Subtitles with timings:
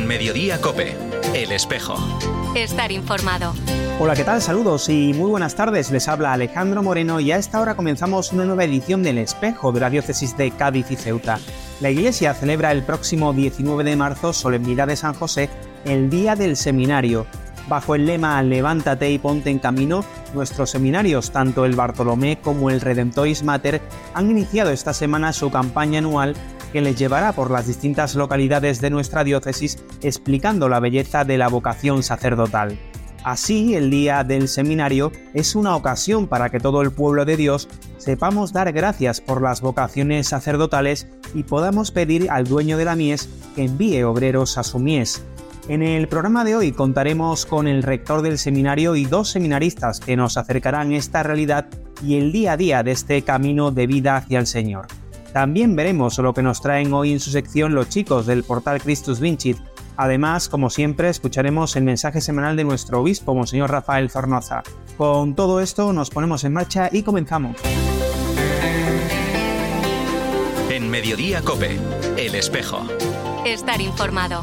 [0.00, 0.96] En Mediodía Cope,
[1.34, 1.94] El Espejo.
[2.56, 3.52] Estar informado.
[3.98, 4.40] Hola, ¿qué tal?
[4.40, 5.90] Saludos y muy buenas tardes.
[5.90, 9.80] Les habla Alejandro Moreno y a esta hora comenzamos una nueva edición del Espejo de
[9.80, 11.38] la diócesis de Cádiz y Ceuta.
[11.80, 15.50] La Iglesia celebra el próximo 19 de marzo, solemnidad de San José,
[15.84, 17.26] el Día del Seminario.
[17.70, 22.80] Bajo el lema Levántate y ponte en camino, nuestros seminarios, tanto el Bartolomé como el
[22.80, 23.80] Redemptoris Mater,
[24.12, 26.34] han iniciado esta semana su campaña anual
[26.72, 31.46] que les llevará por las distintas localidades de nuestra diócesis explicando la belleza de la
[31.46, 32.76] vocación sacerdotal.
[33.22, 37.68] Así, el día del seminario es una ocasión para que todo el pueblo de Dios
[37.98, 43.28] sepamos dar gracias por las vocaciones sacerdotales y podamos pedir al dueño de la mies
[43.54, 45.22] que envíe obreros a su mies.
[45.68, 50.16] En el programa de hoy contaremos con el rector del seminario y dos seminaristas que
[50.16, 51.66] nos acercarán esta realidad
[52.02, 54.86] y el día a día de este camino de vida hacia el Señor.
[55.32, 59.20] También veremos lo que nos traen hoy en su sección los chicos del portal Christus
[59.20, 59.58] Vincit.
[59.96, 64.62] Además, como siempre, escucharemos el mensaje semanal de nuestro obispo, Monseñor Rafael Zornoza.
[64.96, 67.56] Con todo esto nos ponemos en marcha y comenzamos.
[70.70, 71.78] En Mediodía Cope,
[72.16, 72.82] El Espejo.
[73.44, 74.42] Estar informado.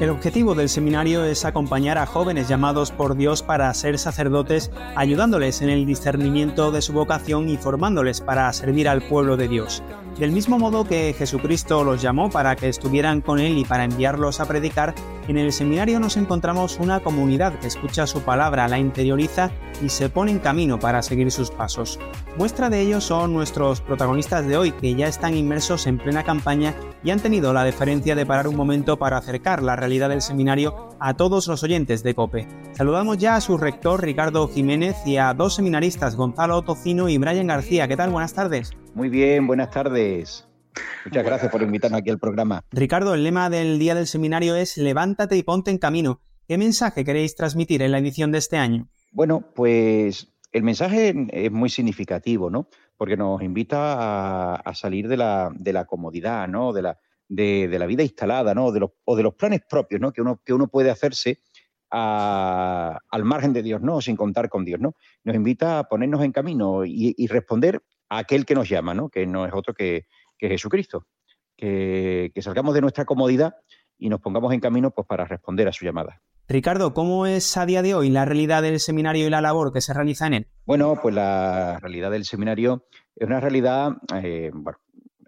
[0.00, 5.62] El objetivo del seminario es acompañar a jóvenes llamados por Dios para ser sacerdotes, ayudándoles
[5.62, 9.82] en el discernimiento de su vocación y formándoles para servir al pueblo de Dios.
[10.18, 14.40] Del mismo modo que Jesucristo los llamó para que estuvieran con Él y para enviarlos
[14.40, 14.94] a predicar,
[15.28, 19.50] en el seminario nos encontramos una comunidad que escucha su palabra, la interioriza
[19.82, 21.98] y se pone en camino para seguir sus pasos.
[22.36, 26.74] Muestra de ello son nuestros protagonistas de hoy, que ya están inmersos en plena campaña
[27.02, 30.90] y han tenido la deferencia de parar un momento para acercar la realidad del seminario
[31.00, 32.46] a todos los oyentes de COPE.
[32.72, 37.46] Saludamos ya a su rector Ricardo Jiménez y a dos seminaristas, Gonzalo Tocino y Brian
[37.46, 37.88] García.
[37.88, 38.10] ¿Qué tal?
[38.10, 38.72] Buenas tardes.
[38.94, 40.46] Muy bien, buenas tardes.
[41.04, 42.64] Muchas gracias por invitarnos aquí al programa.
[42.70, 46.20] Ricardo, el lema del día del seminario es Levántate y ponte en camino.
[46.46, 48.88] ¿Qué mensaje queréis transmitir en la edición de este año?
[49.12, 52.68] Bueno, pues el mensaje es muy significativo, ¿no?
[52.96, 56.72] Porque nos invita a, salir de la, de la, comodidad, ¿no?
[56.72, 56.98] De la,
[57.28, 58.72] de, la vida instalada, ¿no?
[58.72, 60.12] De los, o de los planes propios, ¿no?
[60.12, 61.40] Que uno, que uno puede hacerse
[61.90, 64.00] al margen de Dios, ¿no?
[64.00, 64.94] Sin contar con Dios, ¿no?
[65.22, 69.08] Nos invita a ponernos en camino y, y responder a aquel que nos llama, ¿no?
[69.08, 70.06] Que no es otro que,
[70.44, 71.06] que Jesucristo.
[71.56, 73.54] Que, que, salgamos de nuestra comodidad
[73.96, 76.20] y nos pongamos en camino pues, para responder a su llamada.
[76.48, 79.80] Ricardo, ¿cómo es a día de hoy la realidad del seminario y la labor que
[79.80, 80.46] se realiza en él?
[80.66, 84.78] Bueno, pues la realidad del seminario es una realidad, eh, bueno,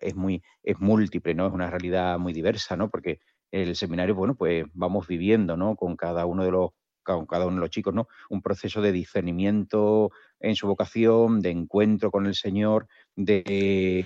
[0.01, 1.47] es muy, es múltiple, ¿no?
[1.47, 2.91] Es una realidad muy diversa, ¿no?
[2.91, 5.77] Porque el seminario, bueno, pues vamos viviendo, ¿no?
[5.77, 6.71] Con cada uno de los
[7.03, 8.09] con cada uno de los chicos, ¿no?
[8.29, 10.11] Un proceso de discernimiento
[10.41, 14.05] en su vocación, de encuentro con el Señor, de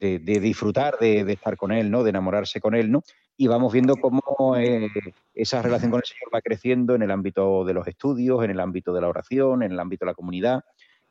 [0.00, 2.02] de, disfrutar de, estar con él, ¿no?
[2.02, 3.02] De enamorarse con él, ¿no?
[3.36, 4.22] Y vamos viendo cómo
[4.56, 4.88] eh,
[5.34, 8.60] esa relación con el Señor va creciendo en el ámbito de los estudios, en el
[8.60, 10.64] ámbito de la oración, en el ámbito de la comunidad,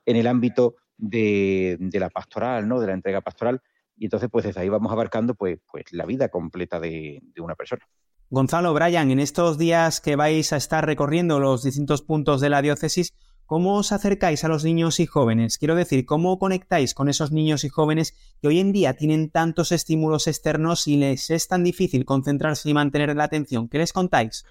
[0.06, 2.80] en el ámbito de, la pastoral, ¿no?
[2.80, 3.62] De la entrega pastoral.
[3.98, 7.56] Y entonces, pues desde ahí vamos abarcando pues, pues la vida completa de, de una
[7.56, 7.86] persona.
[8.30, 12.62] Gonzalo, Brian, en estos días que vais a estar recorriendo los distintos puntos de la
[12.62, 13.14] diócesis,
[13.48, 15.58] ¿Cómo os acercáis a los niños y jóvenes?
[15.58, 19.72] Quiero decir, ¿cómo conectáis con esos niños y jóvenes que hoy en día tienen tantos
[19.72, 23.70] estímulos externos y les es tan difícil concentrarse y mantener la atención?
[23.70, 24.44] ¿Qué les contáis?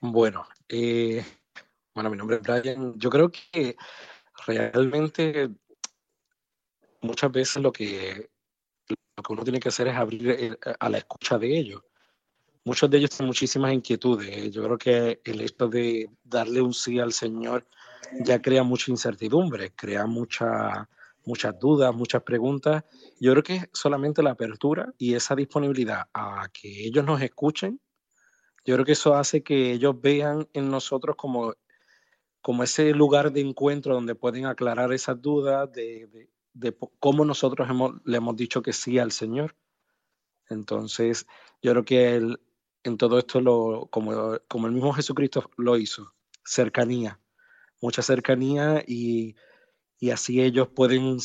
[0.00, 1.22] Bueno, eh,
[1.94, 2.94] bueno, mi nombre es Brian.
[2.96, 3.76] Yo creo que
[4.46, 5.50] realmente
[7.02, 8.30] muchas veces lo que,
[8.88, 11.82] lo que uno tiene que hacer es abrir a la escucha de ellos.
[12.64, 14.50] Muchos de ellos tienen muchísimas inquietudes.
[14.52, 17.66] Yo creo que el hecho de darle un sí al Señor
[18.24, 20.88] ya crea mucha incertidumbre, crea mucha,
[21.24, 22.84] muchas dudas, muchas preguntas.
[23.20, 27.80] Yo creo que solamente la apertura y esa disponibilidad a que ellos nos escuchen,
[28.64, 31.54] yo creo que eso hace que ellos vean en nosotros como,
[32.40, 37.94] como ese lugar de encuentro donde pueden aclarar esas dudas de, de, cómo nosotros hemos,
[38.04, 39.56] le hemos dicho que sí al Señor.
[40.50, 41.26] Entonces,
[41.62, 42.36] yo creo que
[42.84, 47.20] en todo esto, lo, como, como el mismo Jesucristo lo hizo, cercanía
[47.80, 49.36] mucha cercanía y,
[50.12, 51.18] así ellos pueden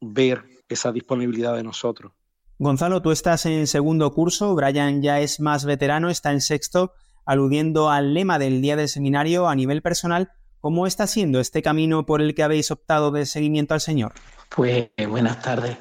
[0.00, 2.12] ver esa disponibilidad de nosotros.
[2.58, 6.92] Gonzalo, tú estás en segundo curso, Brian ya es más veterano, está en sexto,
[7.24, 10.30] aludiendo al lema del día del seminario a nivel personal.
[10.60, 14.14] ¿Cómo está siendo este camino por el que habéis optado de seguimiento al Señor?
[14.54, 15.76] Pues buenas tardes.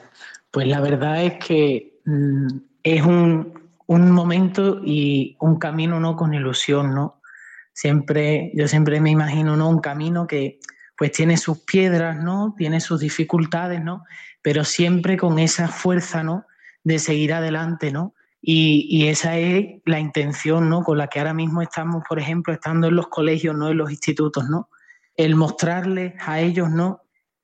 [0.52, 2.48] Pues la verdad es que mm,
[2.84, 7.22] es un, un, momento y un camino no con ilusión, ¿no?
[7.76, 9.68] Siempre, yo siempre me imagino ¿no?
[9.68, 10.60] un camino que
[10.98, 12.56] pues tiene sus piedras, ¿no?
[12.58, 14.06] Tiene sus dificultades, ¿no?
[14.42, 16.46] Pero siempre con esa fuerza, ¿no?
[16.86, 18.14] De seguir adelante, ¿no?
[18.42, 20.84] Y, esa es la intención, ¿no?
[20.84, 23.70] Con la que ahora mismo estamos, por ejemplo, estando en los colegios, ¿no?
[23.70, 24.70] En los institutos, ¿no?
[25.18, 27.02] El mostrarles a ellos, ¿no?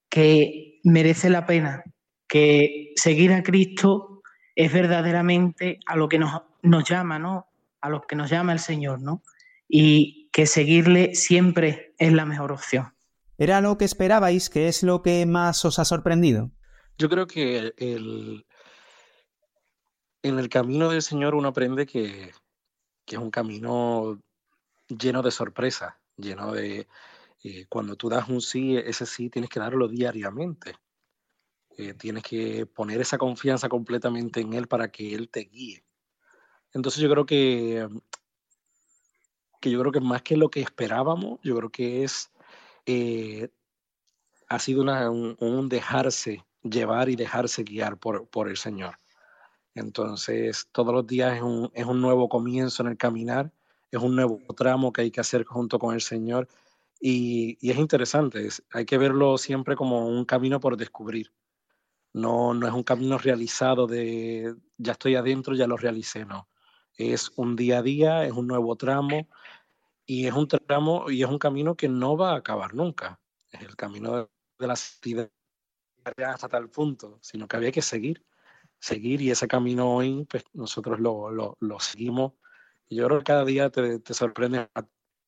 [0.09, 1.83] Que merece la pena,
[2.25, 4.21] que seguir a Cristo
[4.55, 7.47] es verdaderamente a lo que nos, nos llama, ¿no?
[7.81, 9.23] A lo que nos llama el Señor, ¿no?
[9.67, 12.93] Y que seguirle siempre es la mejor opción.
[13.37, 14.49] ¿Era lo que esperabais?
[14.49, 16.51] ¿Qué es lo que más os ha sorprendido?
[16.97, 18.45] Yo creo que el,
[20.21, 22.31] en el camino del Señor uno aprende que,
[23.07, 24.21] es un camino
[24.87, 26.87] lleno de sorpresas, lleno de...
[27.43, 30.75] Eh, cuando tú das un sí, ese sí tienes que darlo diariamente.
[31.75, 35.83] Eh, tienes que poner esa confianza completamente en Él para que Él te guíe.
[36.73, 37.89] Entonces yo creo que,
[39.61, 42.31] que yo creo que más que lo que esperábamos, yo creo que es
[42.85, 43.49] eh,
[44.49, 48.99] ha sido un, dejarse llevar y dejarse guiar por, por, el Señor.
[49.75, 53.53] Entonces, todos los días es un, es un nuevo comienzo en el caminar,
[53.91, 56.49] es un nuevo tramo que hay que hacer junto con el Señor.
[56.99, 61.31] Y, y es interesante, hay que verlo siempre como un camino por descubrir.
[62.13, 66.47] No, no es un camino realizado de ya estoy adentro, ya lo realicé, no.
[67.01, 69.27] Es un día a día, es un nuevo tramo,
[70.05, 73.19] y es un tramo y es un camino que no va a acabar nunca.
[73.49, 75.29] Es el camino de, la ciudad
[76.25, 78.25] hasta tal punto, sino que había que seguir,
[78.79, 82.33] seguir y ese camino hoy pues, nosotros lo, lo, lo seguimos.
[82.89, 84.69] Y yo creo que cada día te, te sorprende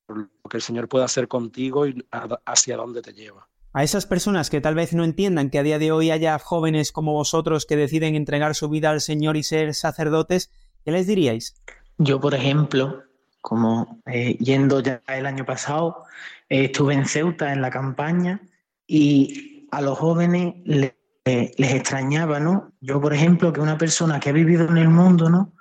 [0.08, 2.06] lo que el Señor puede hacer contigo y
[2.44, 3.48] hacia dónde te lleva.
[3.72, 6.92] A esas personas que tal vez no entiendan que a día de hoy haya jóvenes
[6.92, 10.50] como vosotros que deciden entregar su vida al Señor y ser sacerdotes,
[10.84, 11.54] ¿qué les diríais?
[11.98, 13.02] Yo, por ejemplo,
[13.40, 16.04] como eh, yendo ya el año pasado,
[16.48, 18.40] eh, estuve en Ceuta en la campaña
[18.86, 22.72] y a los jóvenes les extrañaba, ¿no?
[22.80, 25.52] Yo, por ejemplo, que una persona que ha vivido en el mundo, ¿no?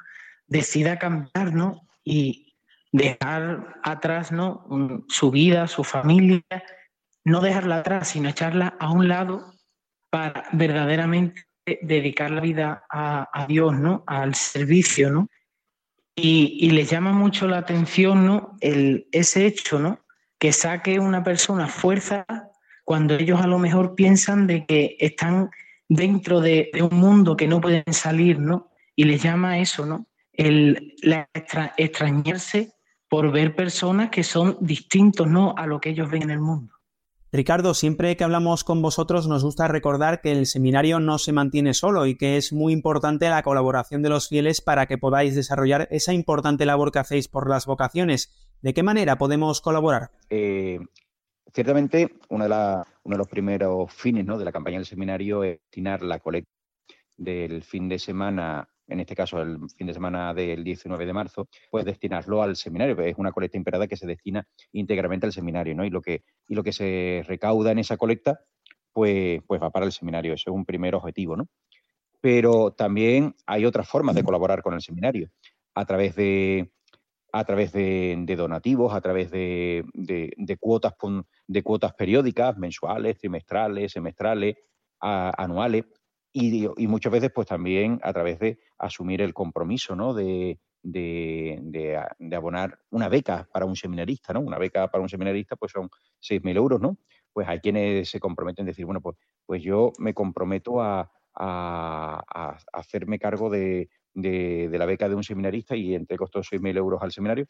[0.48, 1.88] Decida cambiar, ¿no?
[2.04, 2.56] Y
[2.92, 4.68] dejar atrás, ¿no?
[5.08, 6.44] Su vida, su familia,
[7.24, 9.54] no dejarla atrás, sino echarla a un lado
[10.10, 11.46] para verdaderamente
[11.82, 14.04] dedicar la vida a, Dios, ¿no?
[14.08, 15.30] Al servicio, ¿no?
[16.16, 18.56] Y, les llama mucho la atención ¿no?
[18.62, 20.04] El, ese hecho, ¿no?
[20.44, 22.26] que saque una persona fuerza
[22.84, 25.50] cuando ellos a lo mejor piensan de que están
[25.88, 28.70] dentro de, un mundo que no pueden salir, ¿no?
[28.94, 30.06] Y les llama eso, ¿no?
[30.34, 30.96] El
[31.78, 32.74] extrañarse
[33.08, 35.56] por ver personas que son distintos, ¿no?
[35.58, 36.74] A lo que ellos ven en el mundo.
[37.34, 41.74] Ricardo, siempre que hablamos con vosotros nos gusta recordar que el seminario no se mantiene
[41.74, 45.88] solo y que es muy importante la colaboración de los fieles para que podáis desarrollar
[45.90, 48.32] esa importante labor que hacéis por las vocaciones.
[48.62, 50.12] ¿De qué manera podemos colaborar?
[50.30, 50.80] Eh,
[51.52, 56.52] ciertamente, uno de, los primeros fines de la campaña del seminario es destinar la colecta
[57.18, 61.48] del fin de semana en este caso el fin de semana del 19 de marzo,
[61.70, 63.00] pues destinarlo al seminario.
[63.02, 65.86] Es una colecta imperada que se destina íntegramente al seminario, ¿no?
[65.86, 68.42] Y lo que, y lo que se recauda en esa colecta,
[68.92, 70.34] pues, pues va para el seminario.
[70.34, 71.48] Eso es un primer objetivo, ¿no?
[72.22, 75.30] Pero también hay otras formas de colaborar con el seminario,
[75.76, 76.72] a través de,
[77.34, 80.94] a través de, donativos, a través de, de, cuotas,
[81.48, 84.56] de cuotas periódicas, mensuales, trimestrales, semestrales,
[85.00, 85.86] anuales
[86.34, 90.14] y, muchas veces pues también a través de asumir el compromiso ¿no?
[90.16, 90.60] de,
[92.36, 94.42] abonar una beca para un seminarista, ¿no?
[94.42, 95.90] Una beca para un seminarista pues son
[96.22, 96.98] 6.000 euros, ¿no?
[97.32, 101.10] Pues hay quienes se comprometen a decir, bueno, pues, pues yo me comprometo a,
[102.74, 107.48] hacerme cargo de, la beca de un seminarista y entrego estos 6.000 euros al seminario.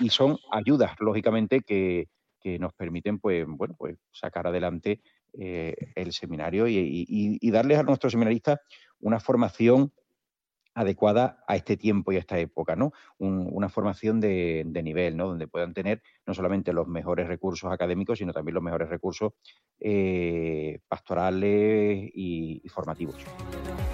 [0.00, 2.08] Y son ayudas, lógicamente, que,
[2.40, 5.00] que nos permiten pues, bueno, pues sacar adelante
[5.38, 8.58] eh, el seminario y, darles a nuestros seminaristas
[9.00, 9.92] una formación
[10.74, 12.92] adecuada a este tiempo y a esta época, ¿no?
[13.18, 15.28] una formación de, nivel, ¿no?
[15.28, 19.32] Donde puedan tener no solamente los mejores recursos académicos, sino también los mejores recursos
[19.80, 23.16] eh, pastorales y, formativos.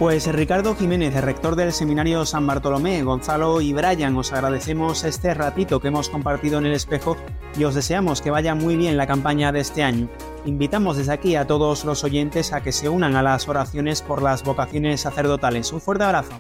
[0.03, 5.79] Pues Ricardo Jiménez, rector del Seminario San Bartolomé, Gonzalo y Brian, os agradecemos este ratito
[5.79, 7.17] que hemos compartido en el espejo
[7.57, 10.09] y os deseamos que vaya muy bien la campaña de este año.
[10.45, 14.23] Invitamos desde aquí a todos los oyentes a que se unan a las oraciones por
[14.23, 15.73] las vocaciones sacerdotales.
[15.73, 16.33] Un fuerte abrazo.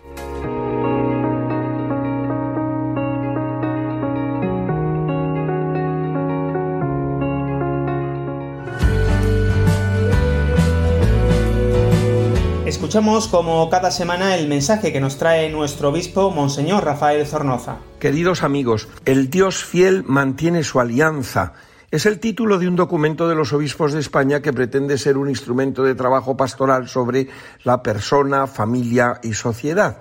[12.72, 17.76] Escuchamos como cada semana el mensaje que nos trae nuestro obispo, Monseñor Rafael Zornoza.
[18.00, 21.52] Queridos amigos, el Dios fiel mantiene su alianza
[21.90, 25.28] Es el título de un documento de los obispos de España que pretende ser un
[25.28, 27.28] instrumento de trabajo pastoral sobre
[27.62, 29.98] la persona, familia y sociedad,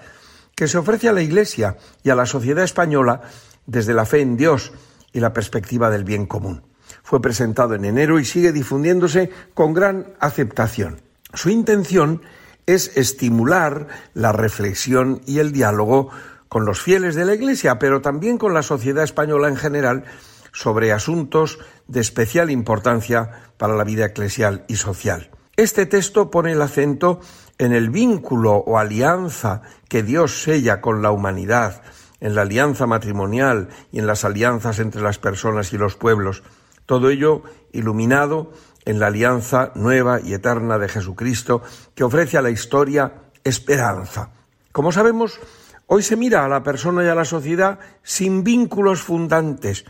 [0.56, 3.20] que se ofrece a la Iglesia y a la sociedad española
[3.66, 4.72] desde la fe en Dios
[5.12, 6.64] y la perspectiva del bien común.
[7.04, 11.02] Fue presentado en enero y sigue difundiéndose con gran aceptación.
[11.34, 12.22] Su intención
[12.66, 16.10] es estimular la reflexión y el diálogo
[16.48, 20.04] con los fieles de la Iglesia, pero también con la sociedad española en general,
[20.52, 25.32] sobre asuntos de especial importancia para la vida eclesial y social.
[25.56, 27.20] Este texto pone el acento
[27.58, 31.84] en el vínculo o alianza que Dios sella con la humanidad,
[32.20, 36.44] en la alianza matrimonial y en las alianzas entre las personas y los pueblos.
[36.86, 38.52] Todo ello iluminado
[38.86, 41.62] en la alianza nueva y eterna de Jesucristo
[41.96, 44.32] que ofrece a la historia esperanza.
[44.72, 45.40] Como sabemos,
[45.88, 49.86] hoy se mira a la persona y a la sociedad sin vínculos fundantes,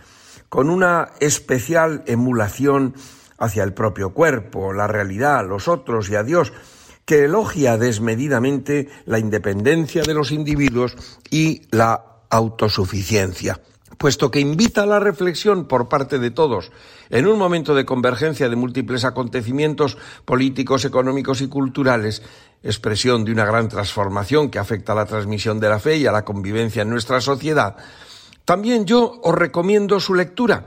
[0.50, 2.96] con una especial emulación
[3.38, 6.54] hacia el propio cuerpo, la realidad, los otros y a Dios,
[7.06, 10.96] que elogia desmedidamente la independencia de los individuos
[11.30, 13.60] y la autosuficiencia,
[14.02, 16.72] puesto que invita a la reflexión por parte de todos,
[17.12, 22.24] en un momento de convergencia de múltiples acontecimientos políticos, económicos y culturales,
[22.64, 26.12] expresión de una gran transformación que afecta a la transmisión de la fe y a
[26.12, 27.78] la convivencia en nuestra sociedad,
[28.44, 30.66] también yo os recomiendo su lectura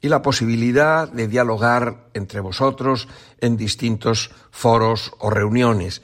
[0.00, 3.08] y la posibilidad de dialogar entre vosotros
[3.42, 6.00] en distintos foros o reuniones.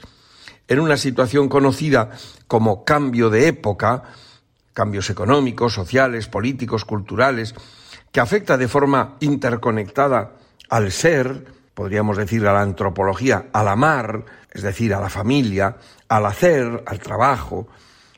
[0.67, 2.11] En una situación conocida
[2.45, 4.03] como cambio de época,
[4.77, 7.55] cambios económicos, sociales, políticos, culturales,
[8.11, 10.33] que afecta de forma interconectada
[10.69, 16.27] al ser, podríamos decir a la antropología, al amar, es decir, a la familia, al
[16.27, 17.67] hacer, al trabajo,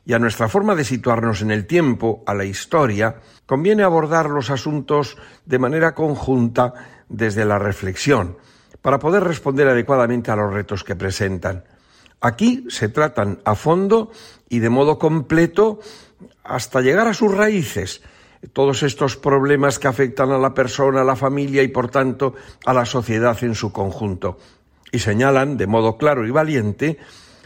[0.06, 4.50] y a nuestra forma de situarnos en el tiempo, a la historia, conviene abordar los
[4.50, 6.74] asuntos de manera conjunta
[7.08, 8.36] desde la reflexión,
[8.82, 11.64] para poder responder adecuadamente a los retos que presentan.
[12.20, 14.12] Aquí se tratan a fondo
[14.50, 15.80] y de modo completo
[16.50, 18.02] hasta llegar a sus raíces,
[18.54, 22.34] todos estos problemas que afectan a la persona, a la familia y por tanto
[22.66, 24.40] a la sociedad en su conjunto.
[24.92, 26.98] Y señalan de modo claro y valiente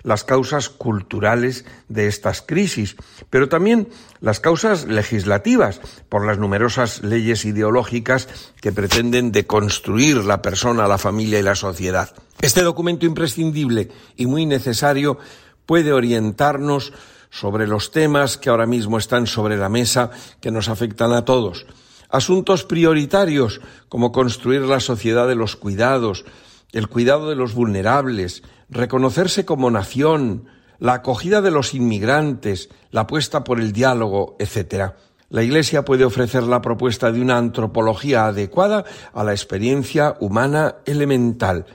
[0.03, 2.95] las causas culturales de estas crisis,
[3.29, 3.87] pero también
[4.21, 8.27] las causas legislativas por las numerosas leyes ideológicas
[8.61, 12.13] que pretenden deconstruir la persona, la familia y la sociedad.
[12.41, 15.17] Este documento imprescindible y muy necesario
[15.65, 16.93] puede orientarnos
[17.33, 21.65] sobre los temas que ahora mismo están sobre la mesa que nos afectan a todos.
[22.09, 23.59] Asuntos prioritarios
[23.89, 26.25] como construir la sociedad de los cuidados,
[26.73, 30.45] el cuidado de los vulnerables, reconocerse como nación,
[30.77, 34.91] la acogida de los inmigrantes, la apuesta por el diálogo, etc.
[35.29, 41.65] La Iglesia puede ofrecer la propuesta de una antropología adecuada a la experiencia humana elemental.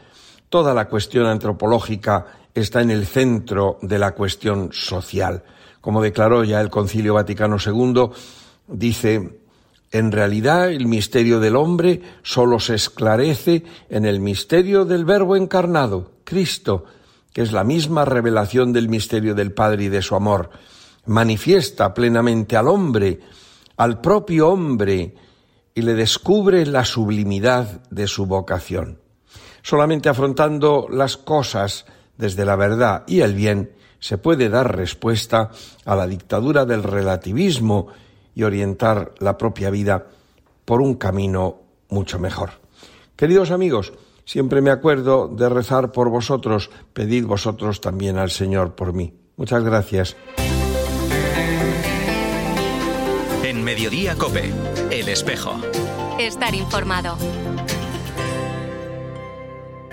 [0.50, 2.26] Toda la cuestión antropológica
[2.60, 5.44] está en el centro de la cuestión social.
[5.80, 8.10] Como declaró ya el Concilio Vaticano II,
[8.66, 9.40] dice
[9.90, 16.12] en realidad el misterio del hombre solo se esclarece en el misterio del Verbo encarnado,
[16.24, 16.84] Cristo,
[17.32, 20.50] que es la misma revelación del misterio del Padre y de su amor.
[21.06, 23.20] Manifiesta plenamente al hombre,
[23.78, 25.14] al propio hombre,
[25.74, 28.98] y le descubre la sublimidad de su vocación.
[29.62, 31.86] Solamente afrontando las cosas
[32.18, 35.50] desde la verdad y el bien se puede dar respuesta
[35.84, 37.88] a la dictadura del relativismo
[38.34, 40.06] y orientar la propia vida
[40.64, 42.50] por un camino mucho mejor.
[43.16, 43.92] Queridos amigos,
[44.24, 49.12] siempre me acuerdo de rezar por vosotros, pedid vosotros también al Señor por mí.
[49.36, 50.16] Muchas gracias.
[53.42, 54.52] En Mediodía Cope,
[54.90, 55.54] El Espejo.
[56.18, 57.16] Estar informado.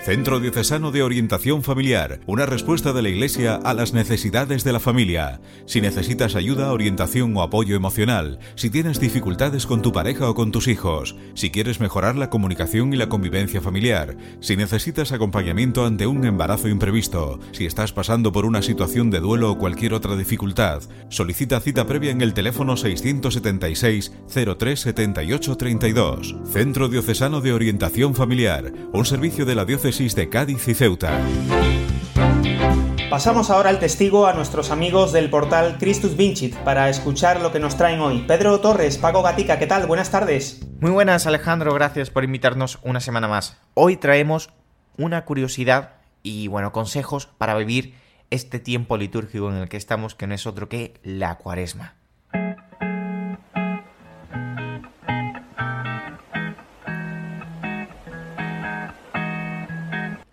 [0.06, 4.78] Centro Diocesano de Orientación Familiar, una respuesta de la Iglesia a las necesidades de la
[4.78, 5.40] familia.
[5.66, 10.52] Si necesitas ayuda, orientación o apoyo emocional, si tienes dificultades con tu pareja o con
[10.52, 16.06] tus hijos, si quieres mejorar la comunicación y la convivencia familiar, si necesitas acompañamiento ante
[16.06, 20.82] un embarazo imprevisto, si estás pasando por una situación de duelo o cualquier otra dificultad,
[21.08, 24.12] solicita cita previa en el teléfono 676
[24.56, 26.36] 03 32.
[26.52, 31.18] Centro Diocesano de Orientación Familiar, un servicio de la Diócesis de Cádiz y Ceuta.
[33.08, 37.60] Pasamos ahora el testigo a nuestros amigos del portal Christus Vincit para escuchar lo que
[37.60, 38.22] nos traen hoy.
[38.28, 39.86] Pedro Torres, Paco Gatica, ¿qué tal?
[39.86, 40.60] Buenas tardes.
[40.80, 43.56] Muy buenas, Alejandro, gracias por invitarnos una semana más.
[43.72, 44.50] Hoy traemos
[44.98, 47.94] una curiosidad y, bueno, consejos para vivir
[48.28, 51.94] este tiempo litúrgico en el que estamos, que no es otro que la cuaresma.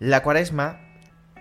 [0.04, 0.80] La cuaresma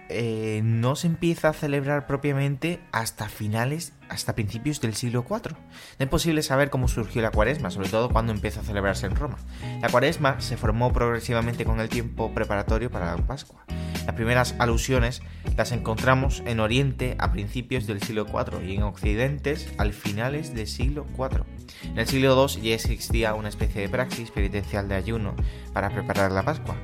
[0.08, 5.58] eh, no se empieza a celebrar propiamente hasta finales, hasta principios del siglo IV.
[6.00, 9.36] Es posible saber cómo surgió la cuaresma, sobre todo cuando empezó a celebrarse en Roma.
[9.82, 13.66] La cuaresma se formó progresivamente con el tiempo preparatorio para la Pascua.
[14.06, 15.22] Las primeras alusiones
[15.58, 20.68] las encontramos en Oriente a principios del siglo IV y en Occidente al finales del
[20.68, 21.44] siglo IV.
[21.84, 25.36] En el siglo II ya existía una especie de praxis penitencial de ayuno
[25.74, 26.78] para preparar la Pascua.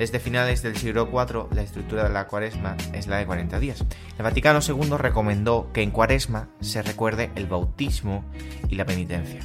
[0.00, 3.84] Desde finales del siglo IV, la estructura de la cuaresma es la de 40 días.
[4.16, 8.24] El Vaticano II recomendó que en cuaresma se recuerde el bautismo
[8.70, 9.40] y la penitencia.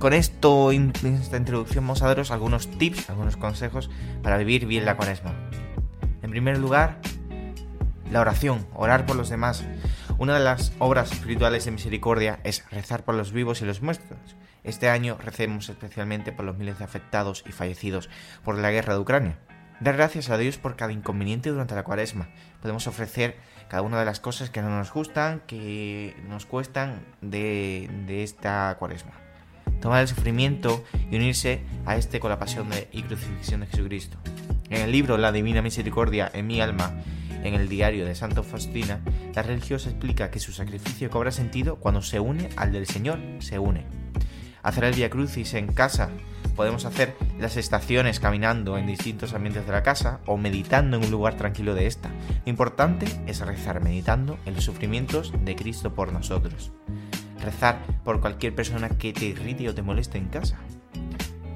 [0.00, 3.90] Con esto, esta introducción, vamos a daros algunos tips, algunos consejos
[4.24, 5.36] para vivir bien la cuaresma.
[6.20, 6.98] En primer lugar,
[8.10, 9.64] la oración, orar por los demás.
[10.18, 14.18] Una de las obras espirituales de misericordia es rezar por los vivos y los muertos.
[14.64, 18.10] Este año recemos especialmente por los miles de afectados y fallecidos
[18.44, 19.38] por la guerra de Ucrania.
[19.82, 22.28] Dar gracias a Dios por cada inconveniente durante la cuaresma.
[22.60, 23.34] Podemos ofrecer
[23.66, 27.90] cada una de las cosas que no nos gustan, que nos cuestan de,
[28.22, 29.10] esta cuaresma.
[29.80, 34.18] Tomar el sufrimiento y unirse a este con la pasión y crucifixión de Jesucristo.
[34.70, 36.94] En el libro La Divina Misericordia en mi alma,
[37.42, 39.00] en el diario de Santa Faustina,
[39.34, 43.58] la religiosa explica que su sacrificio cobra sentido cuando se une al del Señor, se
[43.58, 43.84] une.
[44.62, 46.10] Hacer el Via Crucis en casa
[46.54, 51.10] podemos hacer las estaciones caminando en distintos ambientes de la casa o meditando en un
[51.10, 52.08] lugar tranquilo de esta.
[52.44, 56.72] Lo importante es rezar meditando en los sufrimientos de Cristo por nosotros.
[57.42, 60.58] Rezar por cualquier persona que te irrite o te moleste en casa.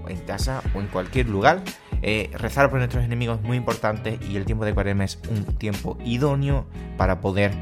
[0.05, 1.63] O en casa o en cualquier lugar.
[2.03, 5.45] Eh, rezar por nuestros enemigos es muy importante y el tiempo de cuarema es un
[5.57, 7.53] tiempo idóneo para poder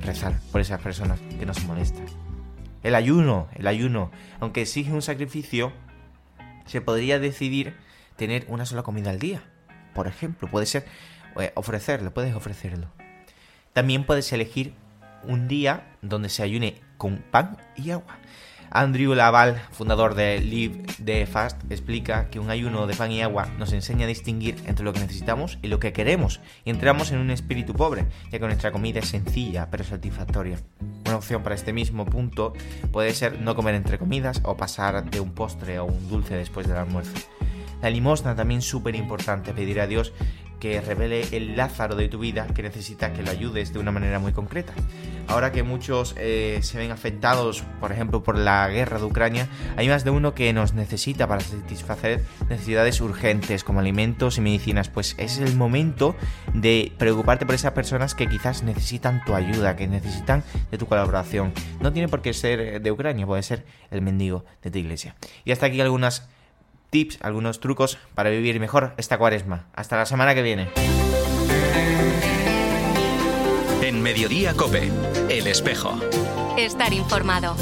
[0.00, 2.04] rezar por esas personas que nos molestan.
[2.82, 4.10] El ayuno, el ayuno,
[4.40, 5.72] aunque exige un sacrificio,
[6.66, 7.74] se podría decidir
[8.16, 9.42] tener una sola comida al día.
[9.94, 10.86] Por ejemplo, puede ser
[11.38, 12.88] eh, ofrecerlo, puedes ofrecerlo.
[13.72, 14.74] También puedes elegir
[15.24, 18.18] un día donde se ayune con pan y agua.
[18.74, 23.48] Andrew Laval, fundador de Live the Fast, explica que un ayuno de pan y agua
[23.58, 27.18] nos enseña a distinguir entre lo que necesitamos y lo que queremos, y entramos en
[27.18, 30.58] un espíritu pobre, ya que nuestra comida es sencilla pero satisfactoria.
[31.04, 32.54] Una opción para este mismo punto
[32.90, 36.66] puede ser no comer entre comidas o pasar de un postre o un dulce después
[36.66, 37.12] del almuerzo.
[37.82, 40.14] La limosna también súper importante, pedir a Dios
[40.62, 44.20] que revele el Lázaro de tu vida que necesita que lo ayudes de una manera
[44.20, 44.72] muy concreta.
[45.26, 49.88] Ahora que muchos eh, se ven afectados, por ejemplo, por la guerra de Ucrania, hay
[49.88, 54.88] más de uno que nos necesita para satisfacer necesidades urgentes como alimentos y medicinas.
[54.88, 56.14] Pues es el momento
[56.54, 61.52] de preocuparte por esas personas que quizás necesitan tu ayuda, que necesitan de tu colaboración.
[61.80, 65.16] No tiene por qué ser de Ucrania, puede ser el mendigo de tu iglesia.
[65.44, 66.28] Y hasta aquí algunas
[66.92, 69.66] tips, algunos trucos para vivir mejor esta cuaresma.
[69.74, 70.68] Hasta la semana que viene.
[73.82, 74.92] En Mediodía Cope,
[75.28, 75.98] El Espejo.
[76.56, 77.56] Estar informado.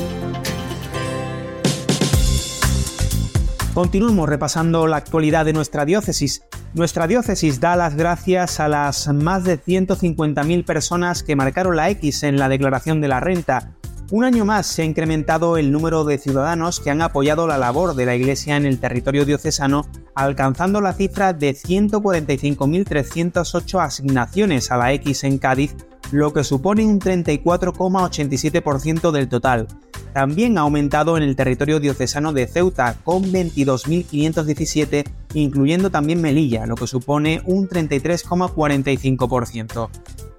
[3.72, 6.42] Continuamos repasando la actualidad de nuestra diócesis.
[6.74, 12.24] Nuestra diócesis da las gracias a las más de 150.000 personas que marcaron la X
[12.24, 13.76] en la declaración de la renta,
[14.10, 17.94] un año más se ha incrementado el número de ciudadanos que han apoyado la labor
[17.94, 24.92] de la Iglesia en el territorio diocesano, alcanzando la cifra de 145.308 asignaciones a la
[24.94, 25.76] X en Cádiz,
[26.12, 29.66] lo que supone un 34,87% del total.
[30.12, 36.74] También ha aumentado en el territorio diocesano de Ceuta, con 22.517, incluyendo también Melilla, lo
[36.74, 39.88] que supone un 33,45%.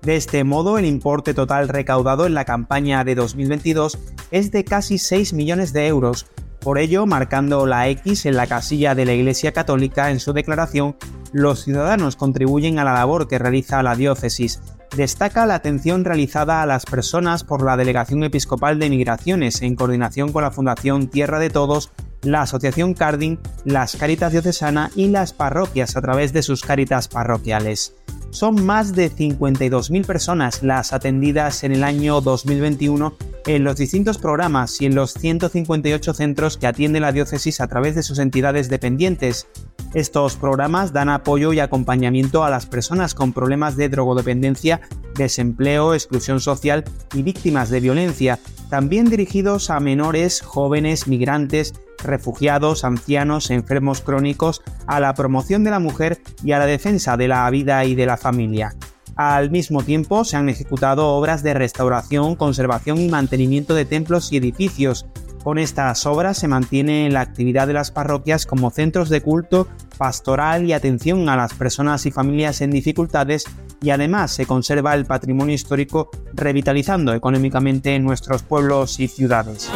[0.01, 3.97] De este modo, el importe total recaudado en la campaña de 2022
[4.31, 6.25] es de casi 6 millones de euros.
[6.59, 10.95] Por ello, marcando la X en la casilla de la Iglesia Católica en su declaración,
[11.31, 14.59] los ciudadanos contribuyen a la labor que realiza la diócesis.
[14.95, 20.33] Destaca la atención realizada a las personas por la Delegación Episcopal de Migraciones en coordinación
[20.33, 21.91] con la Fundación Tierra de Todos,
[22.23, 27.95] la Asociación Carding, las Caritas Diocesana y las parroquias a través de sus caritas parroquiales
[28.31, 33.15] son más de 52.000 personas las atendidas en el año 2021
[33.45, 37.95] en los distintos programas y en los 158 centros que atiende la diócesis a través
[37.95, 39.47] de sus entidades dependientes.
[39.93, 44.81] Estos programas dan apoyo y acompañamiento a las personas con problemas de drogodependencia,
[45.15, 48.39] desempleo, exclusión social y víctimas de violencia,
[48.71, 55.79] también dirigidos a menores, jóvenes, migrantes, refugiados, ancianos, enfermos crónicos, a la promoción de la
[55.79, 58.73] mujer y a la defensa de la vida y de la familia.
[59.17, 64.37] Al mismo tiempo, se han ejecutado obras de restauración, conservación y mantenimiento de templos y
[64.37, 65.05] edificios,
[65.43, 70.65] Con estas obras se mantiene la actividad de las parroquias como centros de culto, pastoral
[70.65, 73.45] y atención a las personas y familias en dificultades
[73.81, 79.71] y además se conserva el patrimonio histórico revitalizando económicamente nuestros pueblos y ciudades.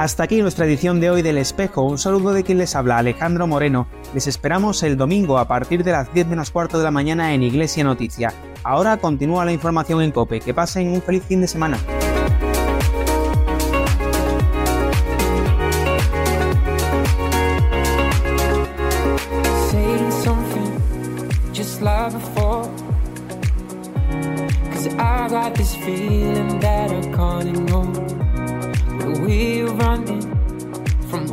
[0.00, 1.82] Hasta aquí nuestra edición de hoy del Espejo.
[1.82, 3.86] Un saludo de quien les habla, Alejandro Moreno.
[4.14, 7.42] Les esperamos el domingo a partir de las 10 menos cuarto de la mañana en
[7.42, 8.32] Iglesia Noticia.
[8.64, 10.40] Ahora continúa la información en COPE.
[10.40, 11.76] Que pasen un feliz fin de semana.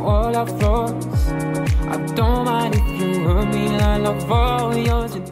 [0.08, 1.06] All our flaws.
[1.94, 5.27] I don't mind if you hurt me, I love all yours.